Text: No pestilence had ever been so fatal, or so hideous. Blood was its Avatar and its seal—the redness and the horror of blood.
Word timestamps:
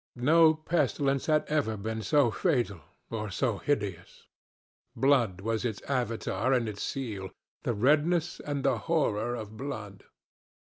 No 0.15 0.55
pestilence 0.55 1.27
had 1.27 1.45
ever 1.47 1.77
been 1.77 2.01
so 2.01 2.31
fatal, 2.31 2.81
or 3.11 3.29
so 3.29 3.59
hideous. 3.59 4.25
Blood 4.95 5.41
was 5.41 5.63
its 5.63 5.79
Avatar 5.83 6.53
and 6.53 6.67
its 6.67 6.81
seal—the 6.81 7.73
redness 7.75 8.39
and 8.39 8.63
the 8.63 8.79
horror 8.79 9.35
of 9.35 9.57
blood. 9.57 10.05